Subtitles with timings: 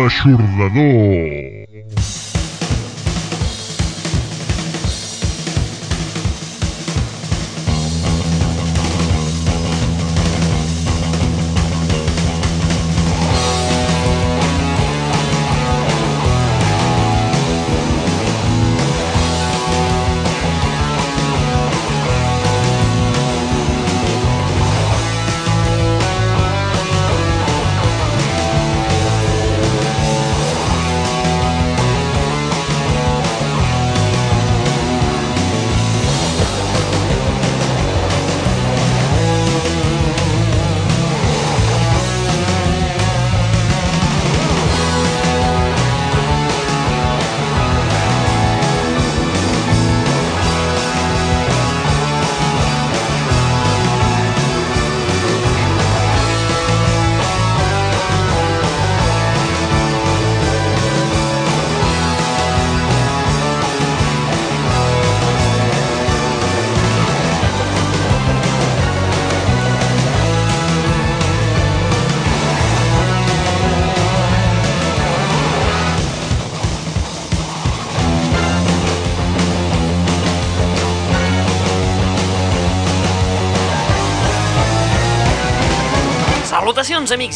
[0.00, 1.49] L'aixordador.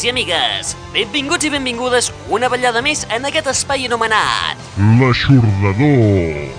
[0.05, 0.75] I amigues!
[0.93, 4.61] Benvinguts i benvingudes una vetllada més en aquest espai anomenat...
[4.99, 6.51] L'aixordador.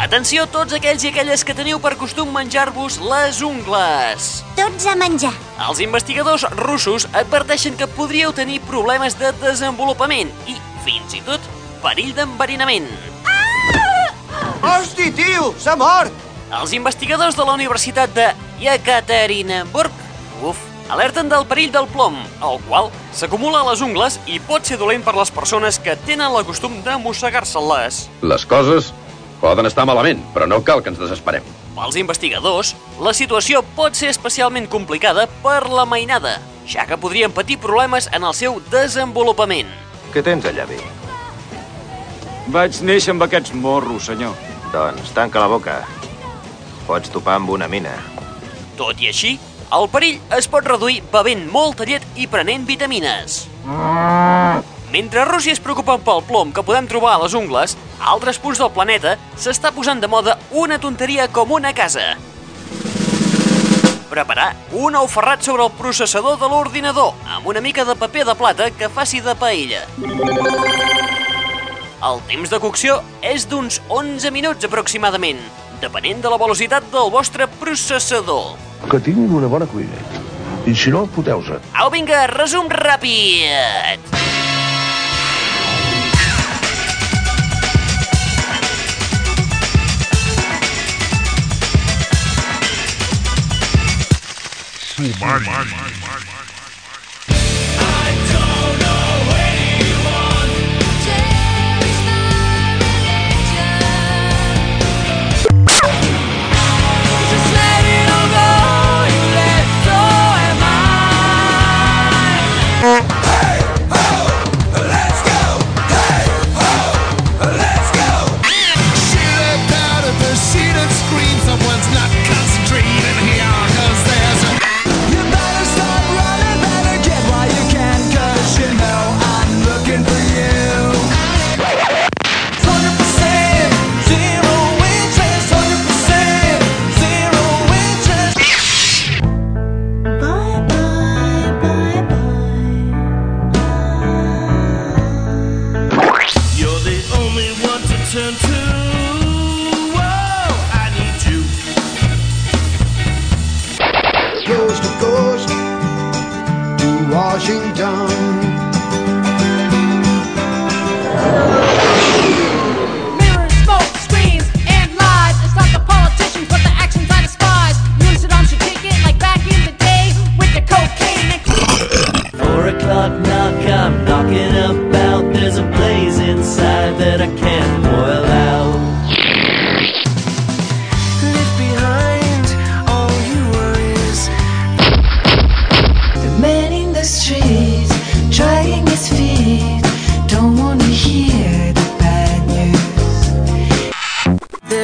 [0.00, 4.28] Atenció tots aquells i aquelles que teniu per costum menjar-vos les ungles!
[4.58, 5.32] Tots a menjar.
[5.66, 11.48] Els investigadors russos adverteixen que podríeu tenir problemes de desenvolupament i, fins i tot,
[11.84, 12.90] perill d'enverinament.
[14.60, 15.54] Hosti, tio!
[15.56, 16.28] S'ha mort!
[16.50, 18.28] Els investigadors de la Universitat de
[18.60, 19.89] Yekaterinburg
[20.90, 25.04] alerten del perill del plom, el qual s'acumula a les ungles i pot ser dolent
[25.06, 28.02] per les persones que tenen el costum de mossegar-se-les.
[28.22, 28.92] Les coses
[29.40, 31.46] poden estar malament, però no cal que ens desesperem.
[31.76, 36.38] Pels investigadors, la situació pot ser especialment complicada per la mainada,
[36.68, 39.70] ja que podrien patir problemes en el seu desenvolupament.
[40.10, 40.80] Què tens allà, bé?
[42.50, 44.34] Vaig néixer amb aquests morros, senyor.
[44.74, 45.80] Doncs tanca la boca.
[46.86, 47.94] Pots topar amb una mina.
[48.78, 49.36] Tot i així,
[49.70, 53.44] el perill es pot reduir bevent molta llet i prenent vitamines.
[54.90, 58.58] Mentre Rússia es preocupa pel plom que podem trobar a les ungles, a altres punts
[58.58, 62.16] del planeta s'està posant de moda una tonteria com una casa.
[64.10, 68.34] Preparar un ou ferrat sobre el processador de l'ordinador amb una mica de paper de
[68.34, 69.84] plata que faci de paella.
[72.00, 75.38] El temps de cocció és d'uns 11 minuts aproximadament,
[75.84, 78.69] depenent de la velocitat del vostre processador.
[78.88, 80.00] Que tinguin una bona cuina.
[80.66, 81.60] I si no, foteu-se.
[81.74, 84.08] Au, vinga, resum ràpid!
[94.90, 95.44] Sumari.
[95.46, 95.89] Bye,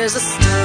[0.06, 0.55] There's a starman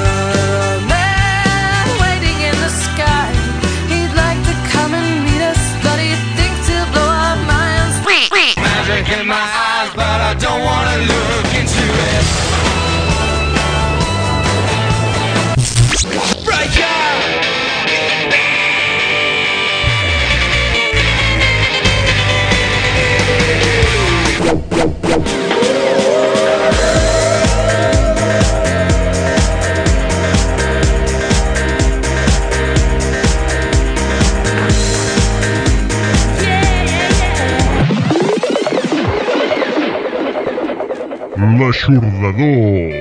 [41.82, 42.92] L'aixordador.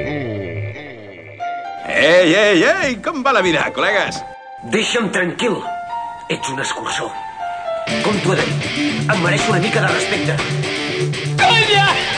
[1.88, 4.18] Ei, ei, ei, com va la vida, col·legues?
[4.74, 5.60] Deixa'm tranquil.
[6.34, 7.12] Ets un escurçó.
[8.02, 8.88] Com t'ho he de dir?
[9.06, 10.34] Em mereixo una mica de respecte.
[11.44, 12.11] Conya!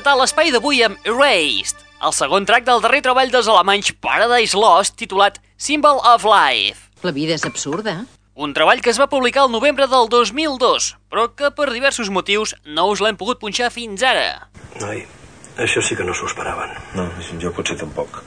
[0.00, 4.56] Hem encetat l'espai d'avui amb Erased, el segon track del darrer treball dels alemanys Paradise
[4.56, 6.88] Lost, titulat Symbol of Life.
[7.04, 8.06] La vida és absurda.
[8.32, 12.54] Un treball que es va publicar el novembre del 2002, però que per diversos motius
[12.64, 14.48] no us l'hem pogut punxar fins ara.
[14.80, 15.04] Noi,
[15.60, 16.72] això sí que no s'ho esperaven.
[16.96, 17.04] No,
[17.36, 18.22] jo potser tampoc.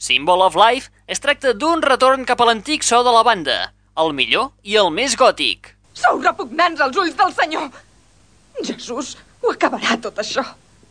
[0.00, 3.60] Symbol of Life es tracta d'un retorn cap a l'antic so de la banda,
[4.00, 5.74] el millor i el més gòtic.
[5.92, 7.68] Sou repugnants als ulls del senyor.
[8.64, 10.44] Jesús, ho acabarà tot això.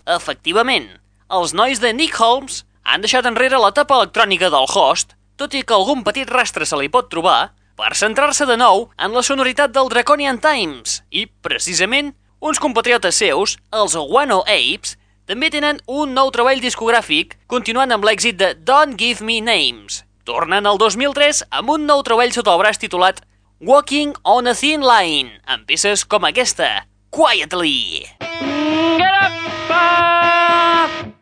[0.08, 0.90] Efectivament,
[1.28, 5.76] els nois de Nick Holmes han deixat enrere l'etapa electrònica del host, tot i que
[5.76, 9.92] algun petit rastre se li pot trobar, per centrar-se de nou en la sonoritat del
[9.92, 14.96] Draconian Times i, precisament, uns compatriotes seus, els Wano Apes,
[15.28, 20.02] també tenen un nou treball discogràfic continuant amb l'èxit de Don't Give Me Names.
[20.26, 23.20] Tornen al 2003 amb un nou treball sota el braç titulat
[23.60, 28.06] Walking on a Thin Line, amb peces com aquesta, quietly.
[28.20, 31.14] Get up!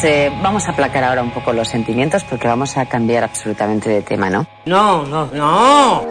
[0.00, 3.90] Pues, eh, vamos a aplacar ahora un poco los sentimientos porque vamos a cambiar absolutamente
[3.90, 4.46] de tema, ¿no?
[4.64, 6.09] No, no, no.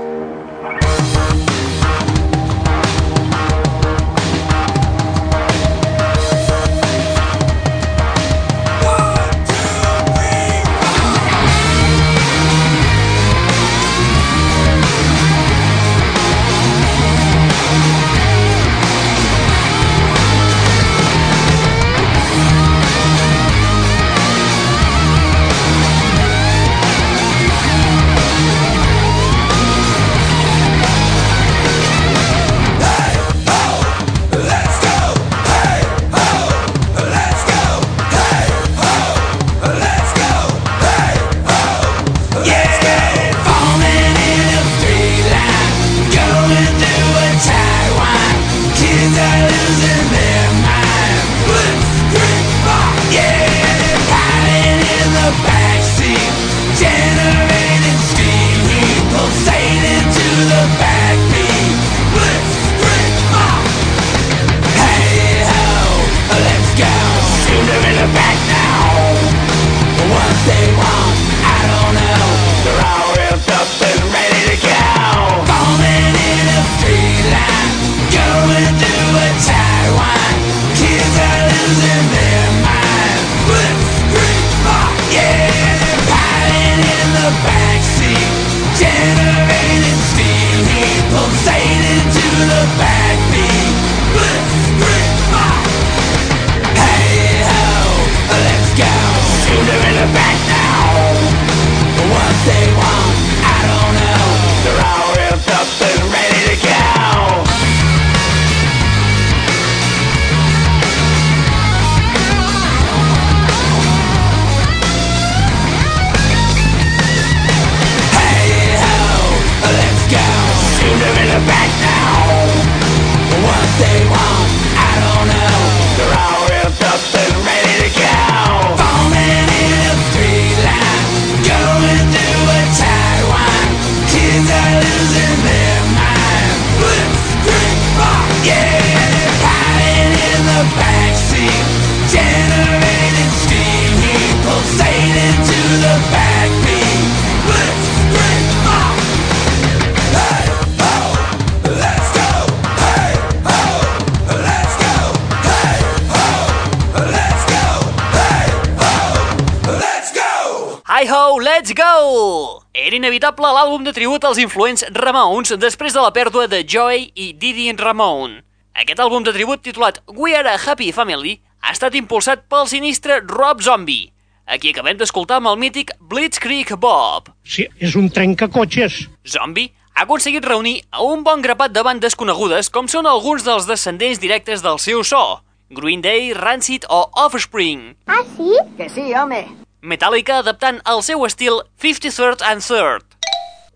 [163.89, 168.43] De tribut als influents Ramones després de la pèrdua de Joey i Didi Ramone.
[168.77, 173.17] Aquest àlbum de tribut titulat We Are a Happy Family ha estat impulsat pel sinistre
[173.25, 174.11] Rob Zombie,
[174.45, 177.31] a qui acabem d'escoltar amb el mític Blitzkrieg Bob.
[177.41, 179.07] Sí, és un trencacotxes.
[179.25, 183.65] Zombie ha aconseguit reunir a un bon grapat de bandes conegudes com són alguns dels
[183.65, 185.41] descendents directes del seu so,
[185.73, 187.95] Green Day, Rancid o Offspring.
[188.05, 188.53] Ah, sí?
[188.77, 189.47] Que sí, home.
[189.81, 193.09] Metallica adaptant el seu estil 53rd and 3rd.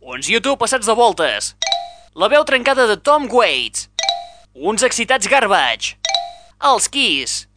[0.04, 1.54] Uns YouTube passats de voltes.
[2.14, 3.86] La veu trencada de Tom Waits.
[4.54, 5.96] Uns excitats Garbage.
[6.60, 7.48] Els Kiss.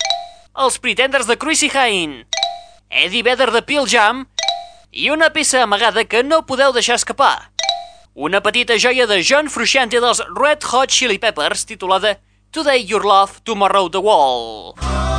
[0.54, 2.22] Els Pretenders de Chrissy Hine.
[2.88, 4.22] Eddie Vedder de Pearl Jam.
[4.92, 7.50] I una peça amagada que no podeu deixar escapar.
[8.14, 12.20] Una petita joia de John Frusciante dels Red Hot Chili Peppers titulada
[12.52, 14.76] Today Your Love, Tomorrow the Wall.
[14.78, 15.15] Benvinguts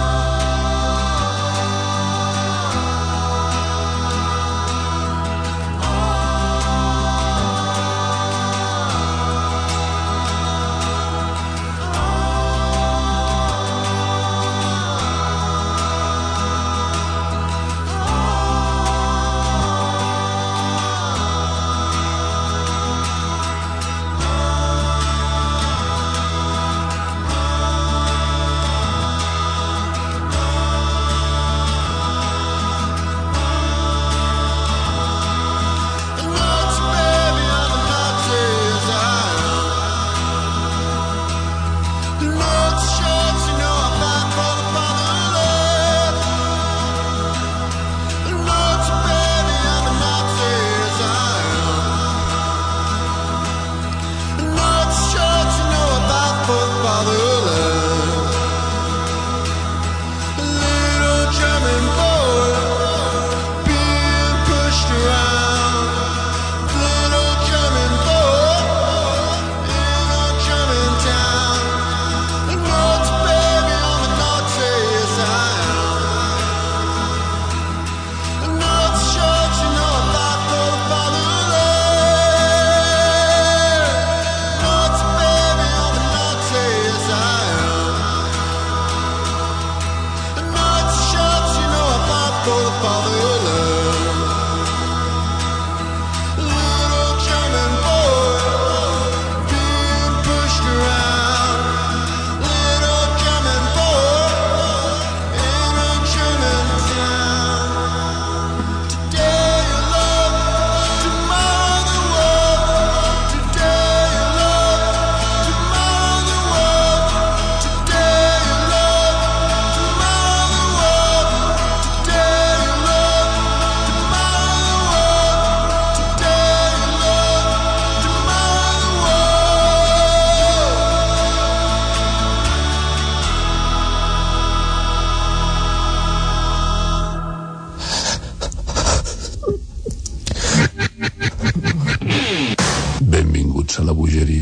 [143.80, 144.42] a la bogeria.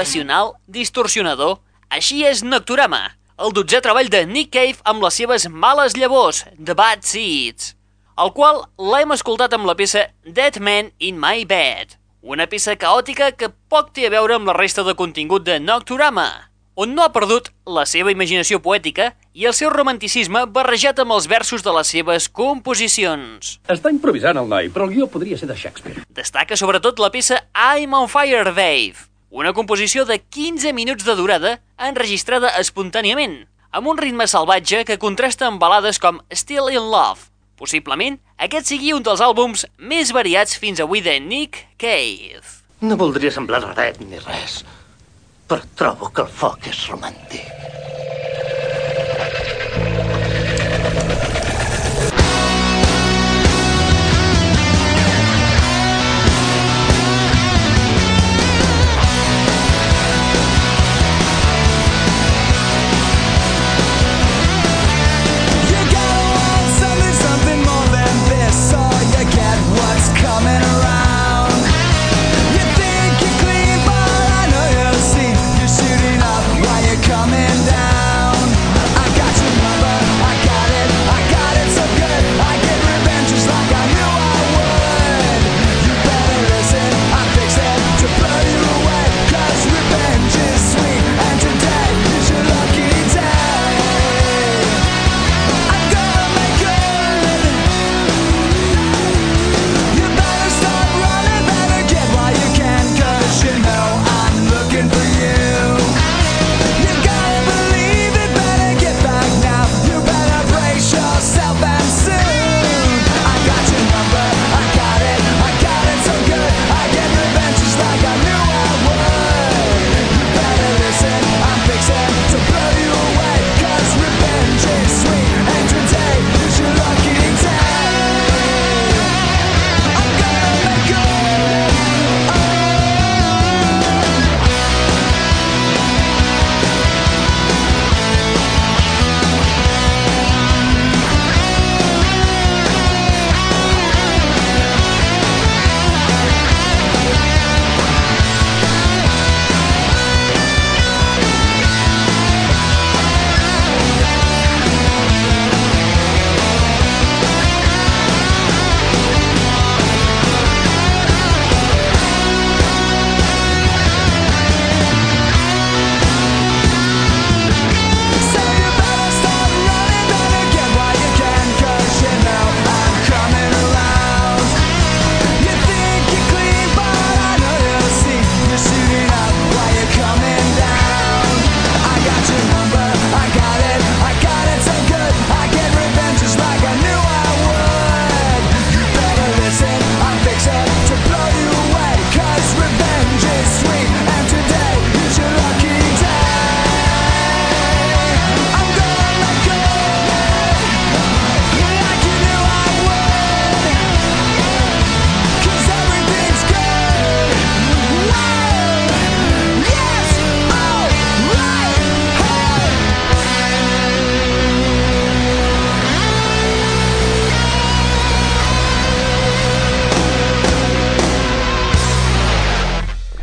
[0.00, 1.58] professional, distorsionador.
[1.92, 3.02] Així és Nocturama,
[3.36, 7.74] el dotzè treball de Nick Cave amb les seves males llavors, The Bad Seeds,
[8.16, 13.32] el qual l'hem escoltat amb la peça Dead Man in My Bed, una peça caòtica
[13.36, 16.30] que poc té a veure amb la resta de contingut de Nocturama,
[16.80, 21.28] on no ha perdut la seva imaginació poètica i el seu romanticisme barrejat amb els
[21.28, 23.58] versos de les seves composicions.
[23.68, 26.08] Està improvisant el noi, però el guió podria ser de Shakespeare.
[26.08, 31.52] Destaca sobretot la peça I'm on fire, Dave, una composició de 15 minuts de durada
[31.78, 33.36] enregistrada espontàniament,
[33.70, 37.28] amb un ritme salvatge que contrasta amb balades com Still in Love.
[37.54, 42.42] Possiblement, aquest sigui un dels àlbums més variats fins avui de Nick Cave.
[42.82, 44.64] No voldria semblar raret ni res,
[45.46, 47.46] però trobo que el foc és romàntic.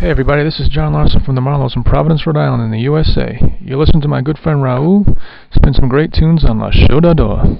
[0.07, 2.79] Hey everybody, this is John Larson from the Marlows in Providence, Rhode Island in the
[2.79, 3.37] USA.
[3.59, 5.03] You listen to my good friend Raul
[5.51, 7.59] spin some great tunes on La Show doa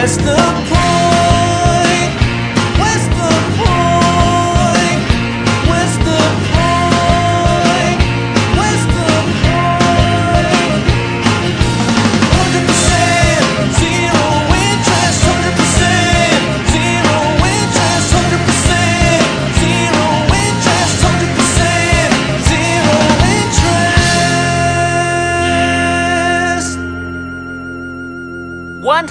[0.00, 0.69] Where's the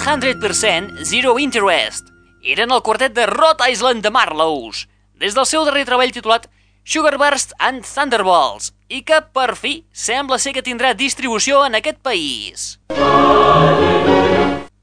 [0.09, 2.07] 100% Zero Interest.
[2.41, 4.87] Eren el quartet de Rhode Island de Marlows,
[5.21, 6.47] des del seu darrer treball titulat
[6.81, 12.79] Sugarburst and Thunderbolts, i que, per fi, sembla ser que tindrà distribució en aquest país.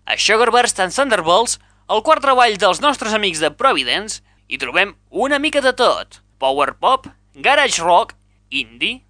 [0.07, 1.59] A Sugarburst and Thunderbolts,
[1.91, 6.23] el quart treball dels nostres amics de Providence, hi trobem una mica de tot.
[6.39, 8.15] Power pop, garage rock,
[8.55, 9.03] indie,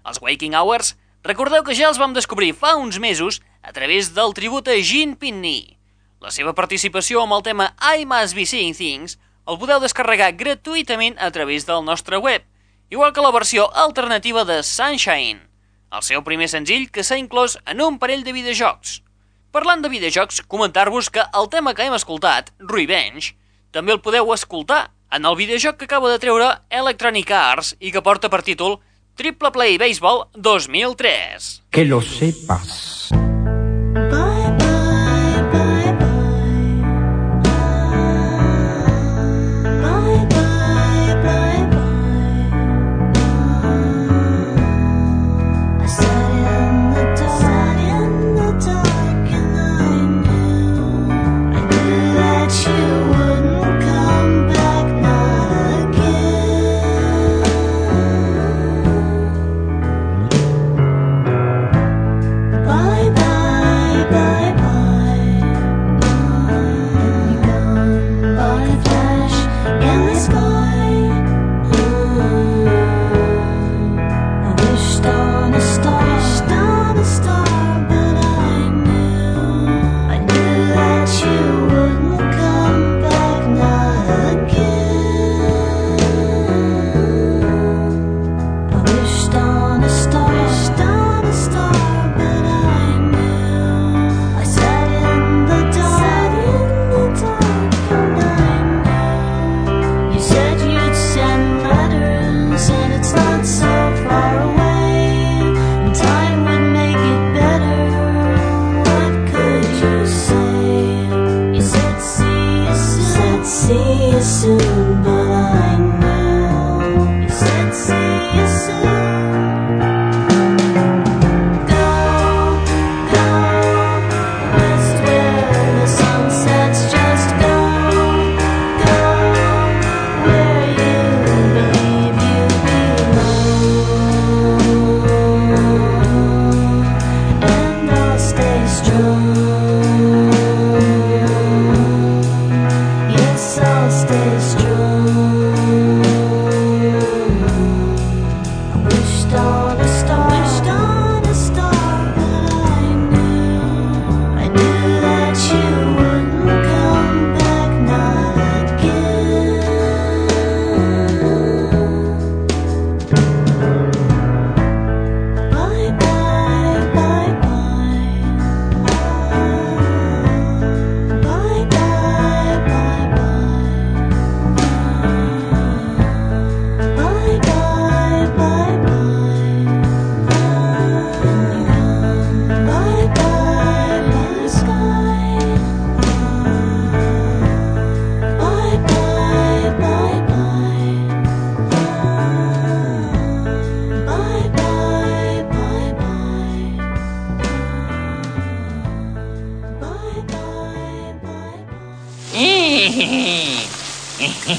[0.04, 0.94] Els Waking Hours,
[1.26, 5.16] recordeu que ja els vam descobrir fa uns mesos a través del tribut a Gene
[5.16, 5.78] Pitney.
[6.22, 11.18] La seva participació amb el tema I Must Be Seeing Things el podeu descarregar gratuïtament
[11.20, 12.44] a través del nostre web,
[12.92, 15.42] igual que la versió alternativa de Sunshine,
[15.92, 19.02] el seu primer senzill que s'ha inclòs en un parell de videojocs.
[19.54, 23.36] Parlant de videojocs, comentar-vos que el tema que hem escoltat, Revenge,
[23.76, 28.02] també el podeu escoltar en el videojoc que acaba de treure Electronic Arts i que
[28.02, 28.80] porta per títol
[29.20, 31.70] Triple Play Baseball 2003.
[31.70, 33.03] Que lo sepas.
[33.96, 34.23] I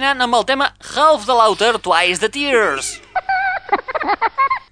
[0.00, 3.02] Ferdinand amb el tema Half the Laughter, Twice the Tears.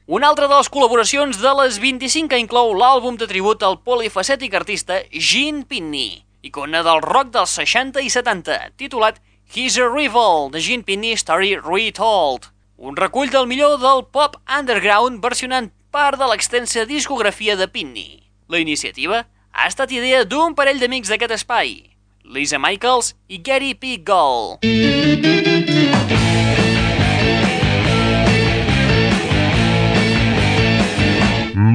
[0.07, 4.57] Una altra de les col·laboracions de les 25 que inclou l'àlbum de tribut al polifacètic
[4.57, 9.21] artista Gene Pitney, icona del rock dels 60 i 70, titulat
[9.53, 12.49] He's a Rival, de Gene Pitney Story Retold.
[12.79, 18.23] Un recull del millor del pop underground versionant part de l'extensa discografia de Pitney.
[18.49, 21.83] La iniciativa ha estat idea d'un parell d'amics d'aquest espai,
[22.29, 23.97] Lisa Michaels i Gary P.
[24.05, 24.59] Gull.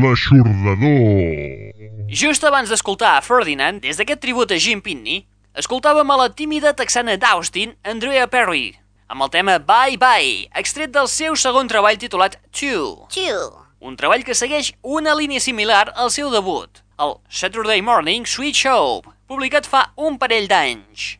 [0.04, 1.74] L'aixordador.
[2.08, 5.24] Just abans d'escoltar a Ferdinand, des d'aquest tribut a Jim Pitney,
[5.58, 8.76] escoltàvem a la tímida texana d'Austin, Andrea Perry,
[9.10, 13.10] amb el tema Bye Bye, extret del seu segon treball titulat Two.
[13.10, 13.49] Two.
[13.82, 19.01] Un treball que segueix una línia similar al seu debut, el Saturday Morning Sweet Show,
[19.28, 21.18] publicat fa un parell d'anys.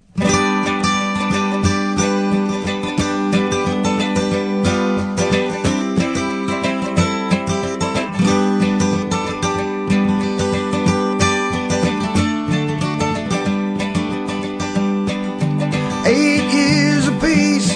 [17.22, 17.72] Peace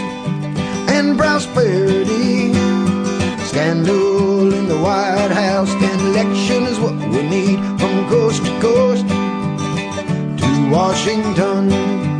[0.90, 2.52] and prosperity.
[3.46, 9.06] Scandal in the White House and election is what we need from coast to coast
[10.70, 12.17] Washington.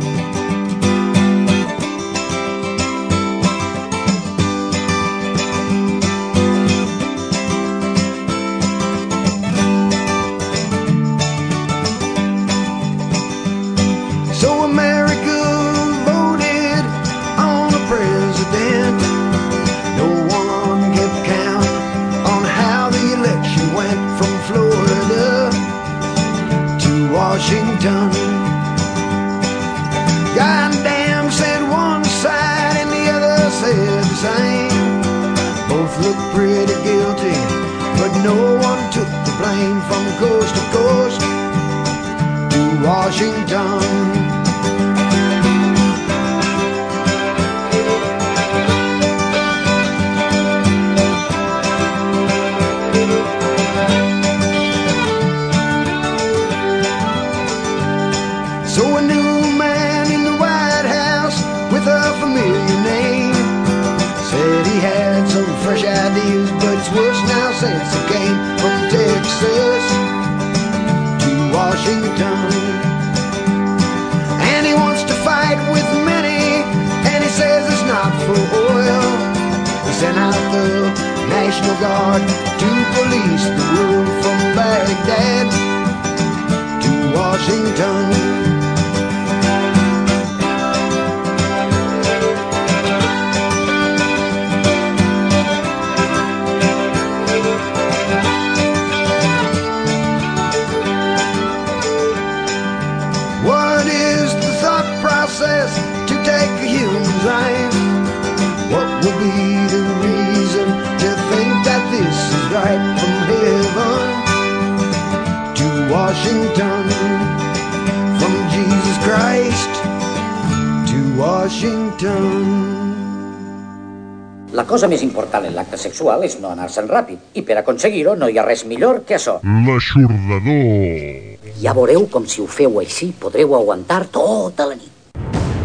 [125.78, 127.22] sexual és no anar-se'n ràpid.
[127.38, 129.38] I per aconseguir-ho no hi ha res millor que això.
[129.66, 131.38] L'aixordador.
[131.62, 134.92] Ja veureu com si ho feu així podreu aguantar tota la nit.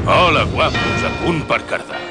[0.03, 2.02] Hola, guapos, a punt per cardar.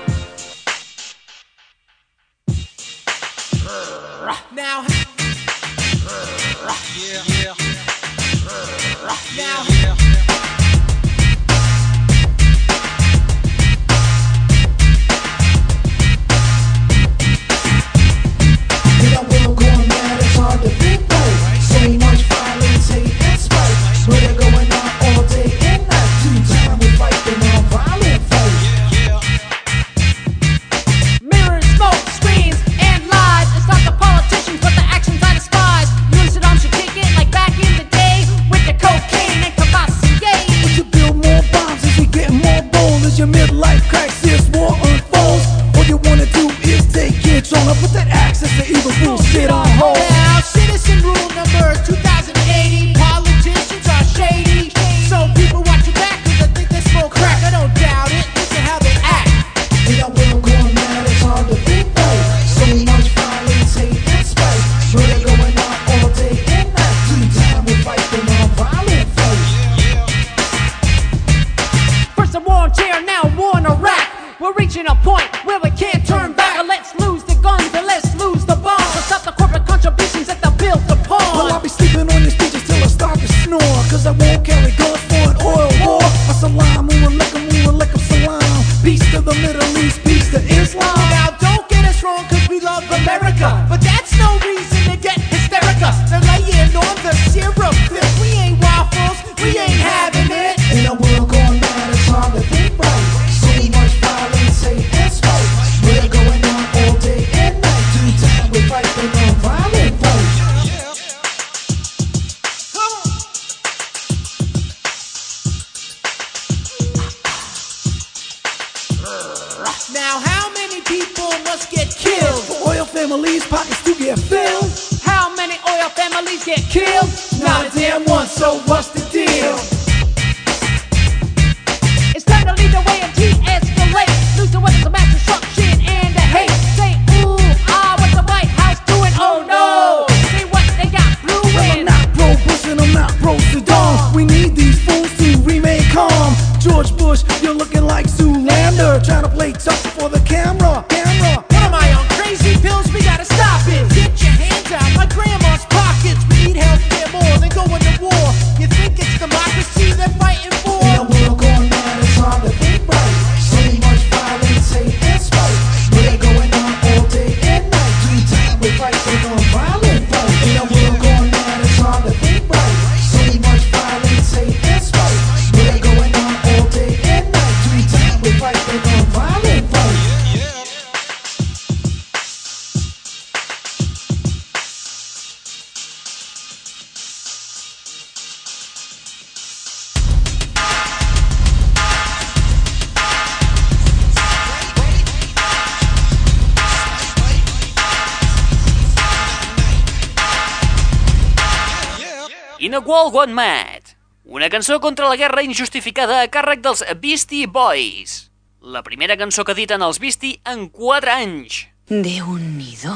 [202.85, 208.31] World Gone Mad, una cançó contra la guerra injustificada a càrrec dels Beastie Boys.
[208.61, 211.61] La primera cançó que editen els Beastie en 4 anys.
[211.87, 212.95] De un nido.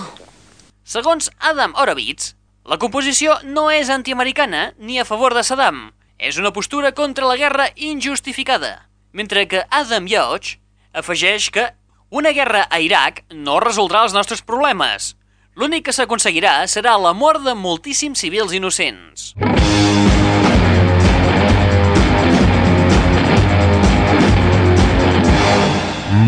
[0.83, 2.35] Segons Adam Horowitz,
[2.67, 5.93] la composició no és antiamericana ni a favor de Saddam.
[6.19, 8.89] És una postura contra la guerra injustificada.
[9.13, 10.57] Mentre que Adam Yoch
[10.93, 11.69] afegeix que
[12.11, 15.15] una guerra a Iraq no resoldrà els nostres problemes,
[15.57, 19.31] L'únic que s'aconseguirà serà la mort de moltíssims civils innocents.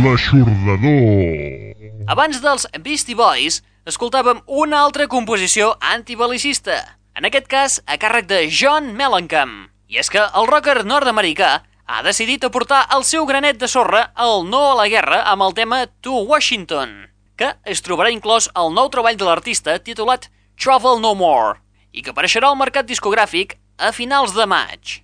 [0.00, 1.76] L'aixordador.
[2.08, 6.78] Abans dels Beastie Boys, escoltàvem una altra composició antibalicista,
[7.12, 9.68] en aquest cas a càrrec de John Mellencamp.
[9.92, 11.52] I és que el rocker nord-americà
[11.84, 15.52] ha decidit aportar el seu granet de sorra al no a la guerra amb el
[15.60, 17.07] tema To Washington,
[17.38, 20.26] que es trobarà inclòs al nou treball de l'artista titulat
[20.58, 21.60] Travel No More,
[21.94, 24.98] i que apareixerà al mercat discogràfic a finals de maig.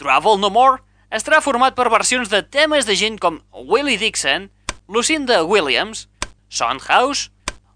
[0.00, 3.40] Travel No More estarà format per versions de temes de gent com
[3.72, 4.50] Willie Dixon,
[4.88, 6.06] Lucinda Williams,
[6.48, 7.30] Soundhouse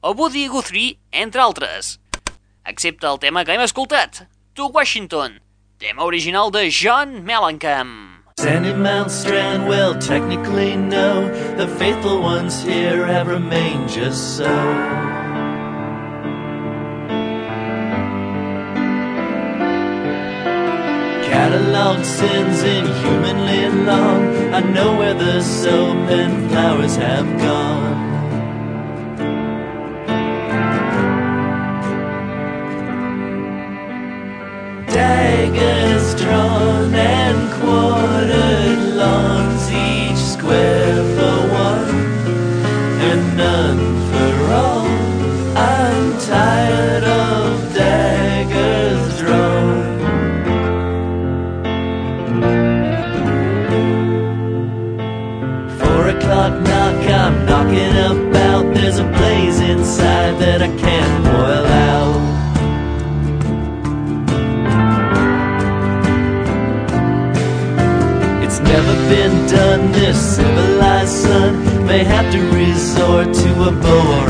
[0.05, 1.99] o Woody Guthrie, entre altres.
[2.65, 5.41] Excepte el tema que hem escoltat, To Washington,
[5.81, 8.24] tema original de John Mellencamp.
[8.37, 11.29] Sandy Mount Strand, well, technically no.
[11.57, 14.45] The faithful ones here have remained just so.
[21.25, 24.53] Cataloged sins inhumanly long.
[24.53, 28.04] I know where the soap and flowers have gone.
[72.95, 74.24] Resort to a bow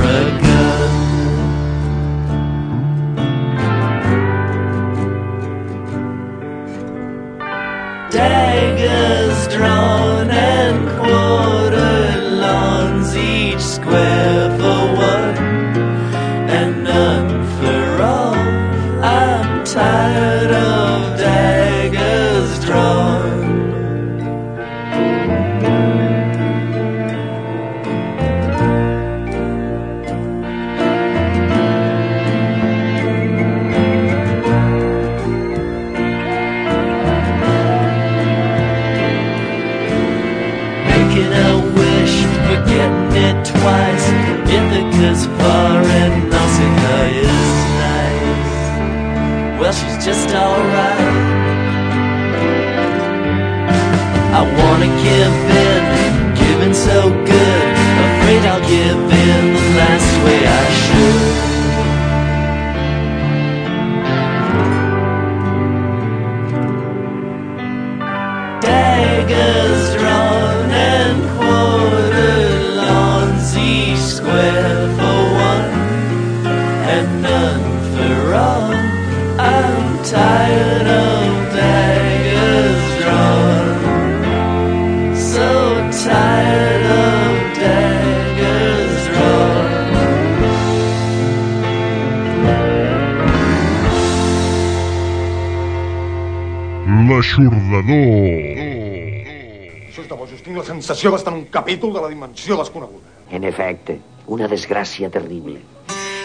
[101.64, 103.08] capítol de la dimensió desconeguda.
[103.30, 105.62] En efecte, una desgràcia terrible.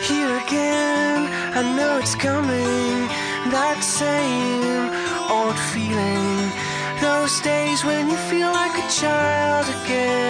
[0.04, 3.08] Here again, I know it's coming.
[3.50, 4.92] That same
[5.32, 6.52] old feeling.
[7.00, 10.30] Those days when you feel like a child again.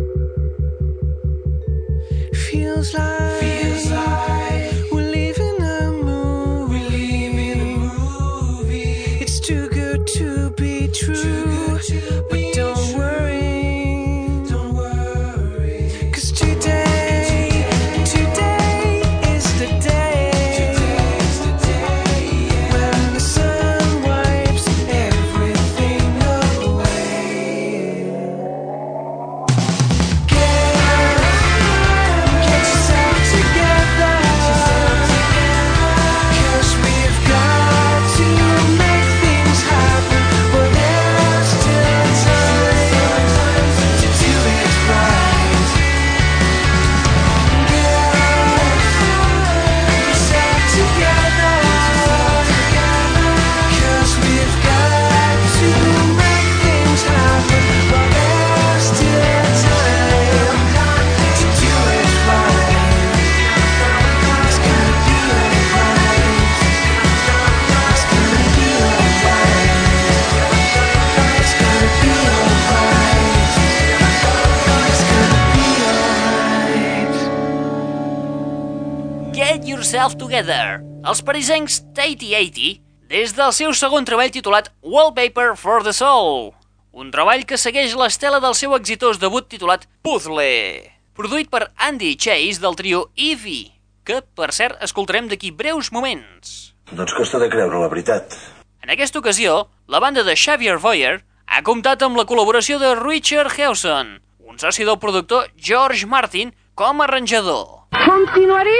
[81.41, 86.51] Parisencs Tatey 80, des del seu segon treball titulat Wallpaper for the Soul,
[86.93, 90.85] un treball que segueix l'estela del seu exitós debut titulat Puzzle,
[91.17, 93.71] produït per Andy Chase del trio Eevee,
[94.05, 96.75] que, per cert, escoltarem d'aquí breus moments.
[96.93, 98.37] Doncs costa de creure, la veritat.
[98.85, 103.57] En aquesta ocasió, la banda de Xavier Boyer ha comptat amb la col·laboració de Richard
[103.57, 107.81] Hewson, un soci del productor George Martin com a arranjador.
[108.05, 108.79] Continuaré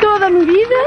[0.00, 0.78] toda mi vida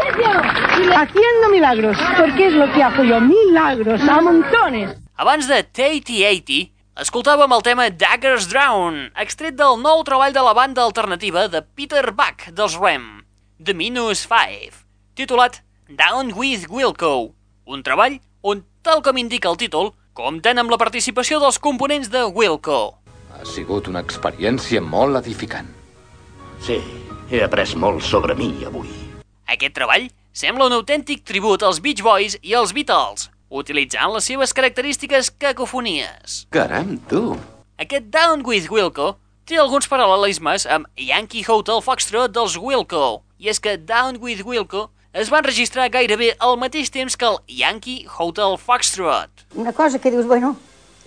[0.95, 4.97] haciendo milagros, porque es lo que hago yo, milagros a montones.
[5.16, 10.54] Abans de Tatey 80, escoltàvem el tema Daggers Drown, extret del nou treball de la
[10.58, 13.24] banda alternativa de Peter Buck dels Rem,
[13.64, 14.84] The Minus 5,
[15.16, 17.34] titulat Down with Wilco,
[17.66, 22.26] un treball on, tal com indica el títol, compten amb la participació dels components de
[22.28, 22.97] Wilco.
[23.32, 25.81] Ha sigut una experiència molt edificant.
[26.62, 26.78] Sí,
[27.32, 28.89] he après molt sobre mi avui.
[29.49, 34.53] Aquest treball sembla un autèntic tribut als Beach Boys i als Beatles, utilitzant les seves
[34.53, 36.45] característiques cacofonies.
[36.53, 37.34] Caram, tu!
[37.82, 39.16] Aquest Down with Wilco
[39.49, 44.91] té alguns paral·lelismes amb Yankee Hotel Foxtrot dels Wilco, i és que Down with Wilco
[45.18, 49.47] es va enregistrar gairebé al mateix temps que el Yankee Hotel Foxtrot.
[49.57, 50.55] Una cosa que dius, bueno,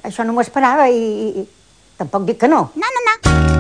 [0.03, 1.49] això no m'ho esperava i, i
[2.03, 2.67] tampoc dic que no.
[2.75, 3.54] No, no, no.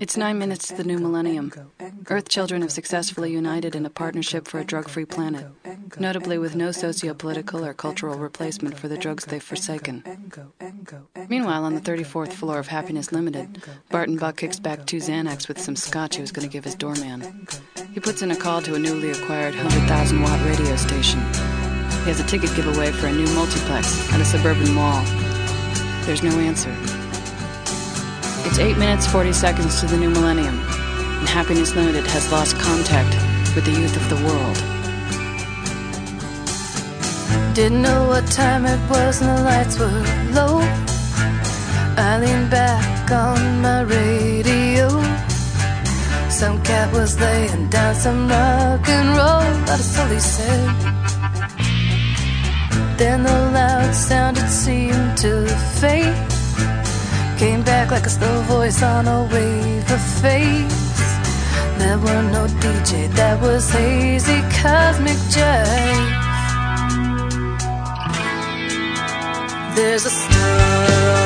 [0.00, 1.50] It's nine minutes to the new millennium.
[2.10, 5.46] Earth children have successfully united in a partnership for a drug free planet,
[5.98, 10.04] notably with no socio political or cultural replacement for the drugs they've forsaken.
[11.26, 15.58] Meanwhile, on the 34th floor of Happiness Limited, Barton Buck kicks back two Xanax with
[15.58, 17.46] some scotch he was going to give his doorman.
[17.94, 21.20] He puts in a call to a newly acquired 100,000 watt radio station.
[22.04, 25.02] He has a ticket giveaway for a new multiplex at a suburban mall.
[26.06, 26.70] There's no answer.
[28.46, 33.14] It's 8 minutes 40 seconds to the new millennium, and Happiness Limited has lost contact
[33.54, 34.56] with the youth of the world.
[37.54, 39.86] Didn't know what time it was and the lights were
[40.34, 40.58] low.
[41.96, 44.88] I leaned back on my radio.
[46.28, 49.64] Some cat was laying down some rock and roll.
[49.64, 51.03] That's all he said.
[52.96, 55.48] Then the loud sound it seemed to
[55.80, 56.14] fade.
[57.38, 60.94] Came back like a slow voice on a wave of face.
[61.78, 66.24] There were no DJ, that was hazy cosmic jive.
[69.74, 71.23] There's a starman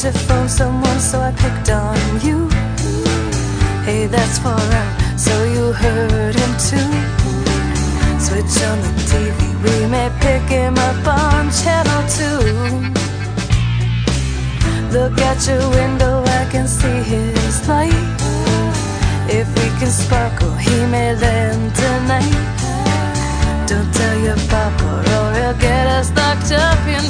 [0.00, 2.48] to phone someone, so I picked on you.
[3.84, 6.90] Hey, that's far out, so you heard him too.
[8.18, 12.40] Switch on the TV, we may pick him up on channel two.
[14.96, 17.92] Look at your window, I can see his light.
[19.28, 22.38] If we can sparkle, he may land tonight.
[23.68, 27.04] Don't tell your papa, or he'll get us locked up in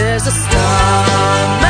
[0.00, 1.69] There's a starman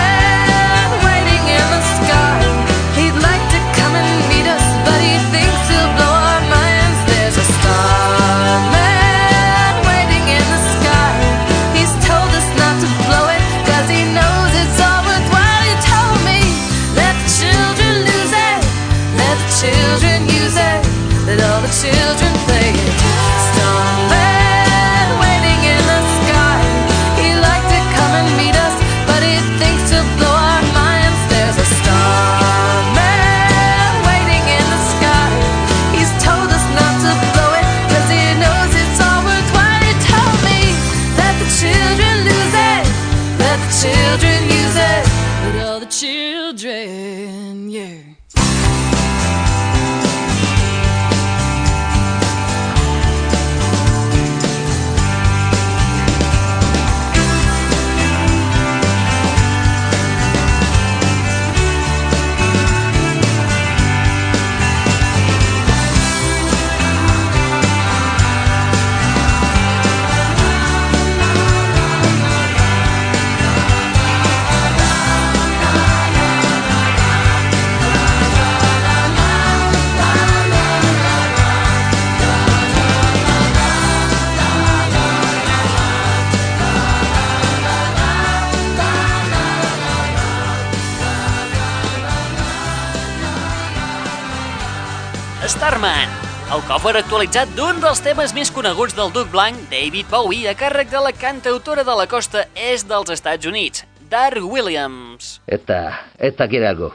[96.80, 101.02] cover actualitzat d'un dels temes més coneguts del Duc Blanc, David Bowie, a càrrec de
[101.04, 105.42] la cantautora de la costa est dels Estats Units, Dar Williams.
[105.44, 106.94] Esta, esta quiere algo.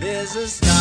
[0.00, 0.77] There's a starman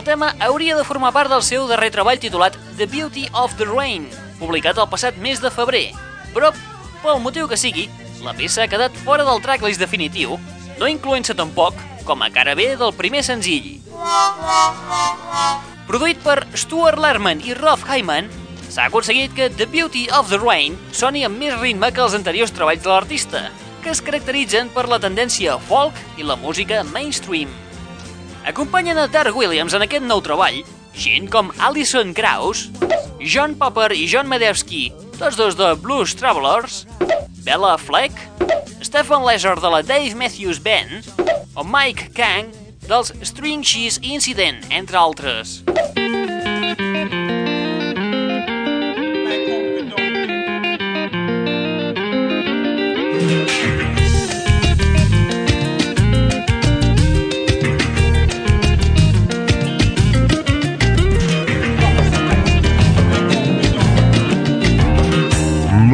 [0.00, 3.66] El tema hauria de formar part del seu darrer treball titulat The Beauty of the
[3.68, 4.06] Rain,
[4.38, 5.90] publicat el passat mes de febrer.
[6.32, 6.48] Però,
[7.02, 7.84] pel motiu que sigui,
[8.24, 10.38] la peça ha quedat fora del tracklist definitiu,
[10.80, 11.76] no incloent-se tampoc
[12.08, 13.74] com a cara B del primer senzill.
[15.84, 18.32] Produït per Stuart Lerman i Rolf Hyman,
[18.72, 22.56] s'ha aconseguit que The Beauty of the Rain soni amb més ritme que els anteriors
[22.56, 23.50] treballs de l'artista,
[23.84, 27.52] que es caracteritzen per la tendència folk i la música mainstream.
[28.50, 30.56] Acompanyen a Dark Williams en aquest nou treball
[30.98, 32.64] gent com Alison Krauss,
[33.22, 34.88] John Popper i John Medevsky,
[35.20, 36.80] tots dos de Blues Travelers,
[37.46, 38.18] Bella Fleck,
[38.82, 41.06] Stephen Lesser de la Dave Matthews Band
[41.54, 42.50] o Mike Kang
[42.88, 45.60] dels String Cheese Incident, entre altres.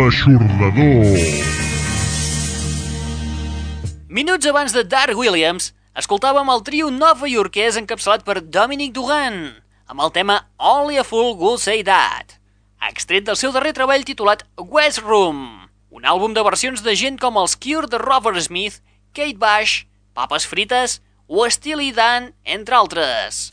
[0.06, 1.18] L'aixordador.
[4.06, 9.40] Minuts abans de Dark Williams, escoltàvem el trio nova iorquès encapçalat per Dominic Dugan,
[9.90, 12.36] amb el tema Only a Fool Will Say That,
[12.86, 17.42] extret del seu darrer treball titulat West Room, un àlbum de versions de gent com
[17.42, 18.78] els Cure de Robert Smith,
[19.10, 23.48] Kate Bush, Papes Frites o Steely Dan, entre altres.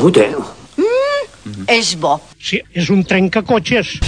[0.00, 0.32] Collonut, eh?
[1.68, 2.14] És bo.
[2.40, 3.98] Sí, és un trencacotxes.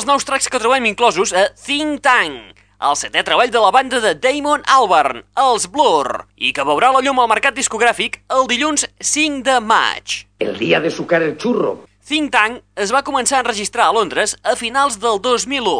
[0.00, 3.98] Dels nous tracks que trobem inclosos a Think Tank, el setè treball de la banda
[4.00, 8.86] de Damon Albarn, els Blur, i que veurà la llum al mercat discogràfic el dilluns
[8.96, 10.14] 5 de maig.
[10.40, 11.82] El día de sucar el churro.
[12.08, 15.74] Think Tank es va començar a enregistrar a Londres a finals del 2001,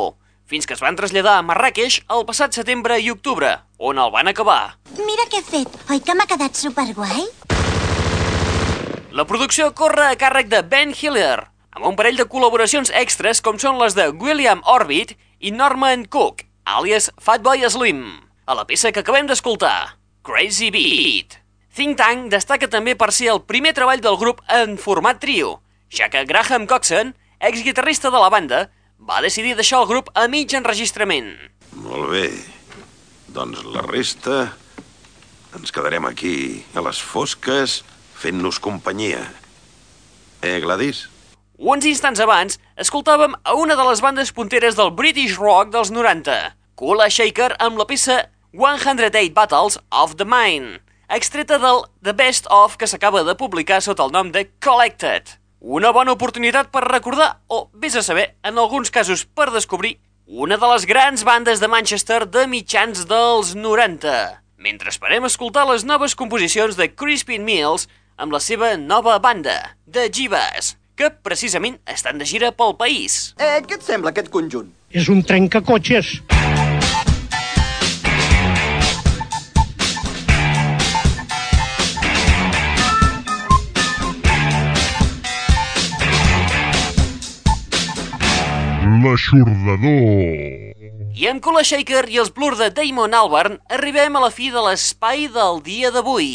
[0.45, 4.29] fins que es van traslladar a Marràqueix el passat setembre i octubre, on el van
[4.29, 4.75] acabar.
[4.99, 5.81] Mira què he fet.
[5.89, 7.25] Oi que m'ha quedat superguai?
[9.17, 13.59] La producció corre a càrrec de Ben Hiller, amb un parell de col·laboracions extres com
[13.63, 18.05] són les de William Orbit i Norman Cook, àlies Fatboy Slim,
[18.47, 21.39] a la peça que acabem d'escoltar, Crazy Beat.
[21.75, 25.61] Think Tank destaca també per ser el primer treball del grup en format trio,
[25.91, 28.65] ja que Graham Coxon, exguitarrista de la banda,
[28.99, 31.37] va decidir deixar el grup a mig enregistrament.
[31.73, 32.27] Molt bé.
[33.31, 34.49] Doncs la resta...
[35.51, 37.81] Ens quedarem aquí, a les fosques,
[38.15, 39.25] fent-nos companyia.
[40.47, 41.09] Eh, Gladys?
[41.61, 46.55] Uns instants abans, escoltàvem a una de les bandes punteres del British Rock dels 90,
[46.73, 48.17] Kula Shaker amb la peça
[48.57, 50.79] 108 Battles of the Mind,
[51.13, 55.37] extreta del The Best Of que s'acaba de publicar sota el nom de Collected.
[55.61, 60.57] Una bona oportunitat per recordar, o vés a saber, en alguns casos per descobrir, una
[60.57, 64.17] de les grans bandes de Manchester de mitjans dels 90.
[64.57, 70.09] Mentre esperem escoltar les noves composicions de Crispin Mills amb la seva nova banda, The
[70.09, 73.33] Jivas, que precisament estan de gira pel país.
[73.41, 74.69] Eh, què et sembla aquest conjunt?
[74.93, 76.19] És un trencacotxes.
[89.01, 90.69] L'aixordador.
[91.17, 94.61] I amb Kula Shaker i els Blur de Damon Albarn arribem a la fi de
[94.69, 96.29] l'espai del dia d'avui.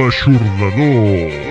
[0.00, 1.49] L'aixordador.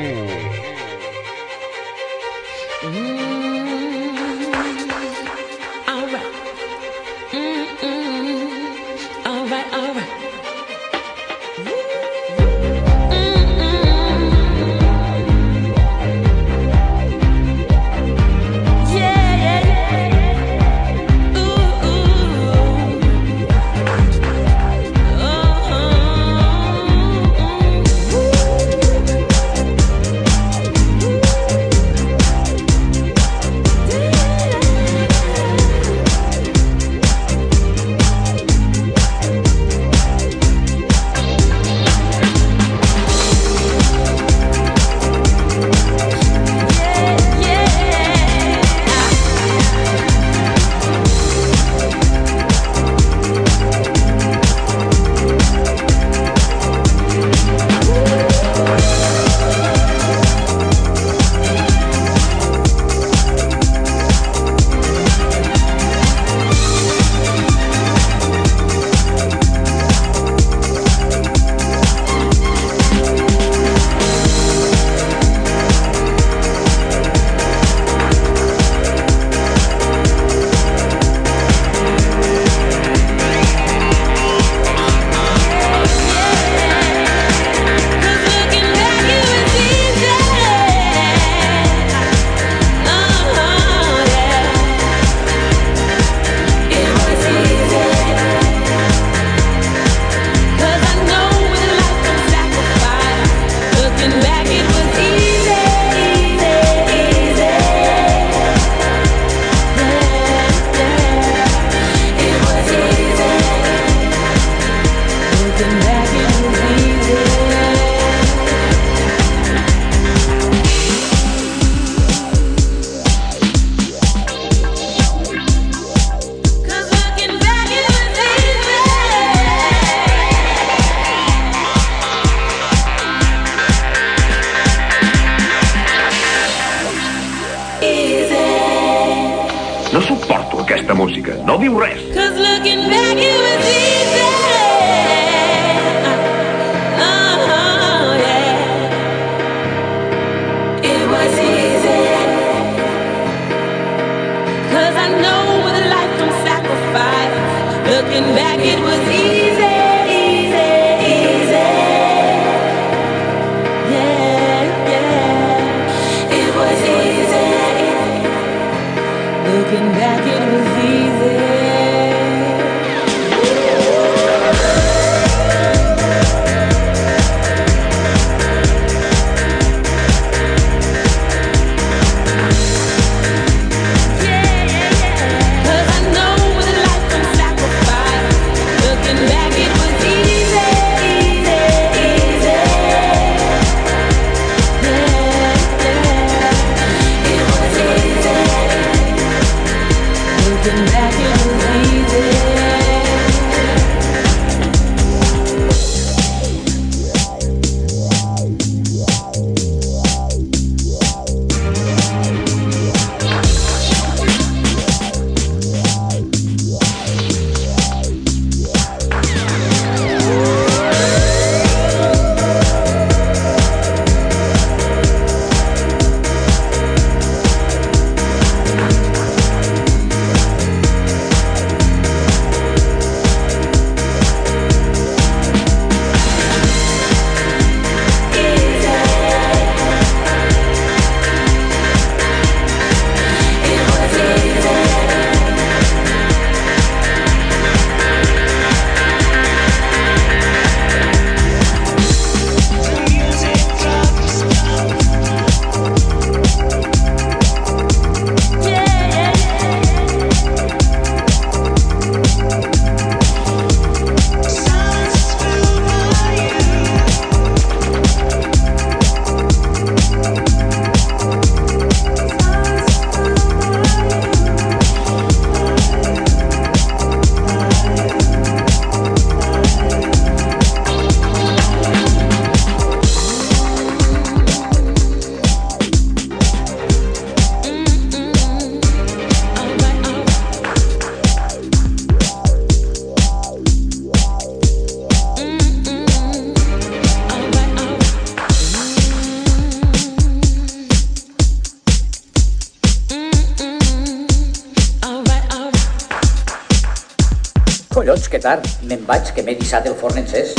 [309.10, 310.54] Vaig, que m'he dissat el forn encès.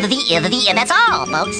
[0.00, 1.58] The, the, the, and that's all, folks.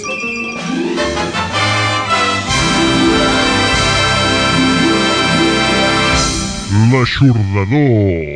[6.91, 8.30] L'aixordador.